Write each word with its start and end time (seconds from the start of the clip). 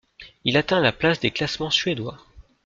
Il 0.45 0.57
atteint 0.57 0.79
la 0.81 0.93
place 0.93 1.19
des 1.19 1.29
classements 1.29 1.69
suédois. 1.69 2.17